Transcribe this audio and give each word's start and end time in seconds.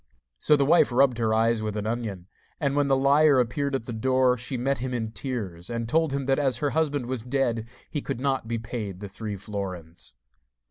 So 0.39 0.55
the 0.55 0.65
wife 0.65 0.91
rubbed 0.91 1.19
her 1.19 1.31
eyes 1.31 1.61
with 1.61 1.77
an 1.77 1.85
onion, 1.85 2.27
and 2.59 2.75
when 2.75 2.87
the 2.87 2.97
liar 2.97 3.39
appeared 3.39 3.75
at 3.75 3.85
the 3.85 3.93
door, 3.93 4.35
she 4.35 4.57
met 4.57 4.79
him 4.79 4.95
in 4.95 5.11
tears, 5.11 5.69
and 5.69 5.87
told 5.87 6.11
him 6.11 6.25
that 6.25 6.39
as 6.39 6.57
her 6.57 6.71
husband 6.71 7.05
was 7.05 7.21
dead 7.21 7.69
he 7.87 8.01
could 8.01 8.19
not 8.19 8.47
be 8.47 8.57
paid 8.57 8.99
the 8.99 9.07
three 9.09 9.35
florins. 9.35 10.15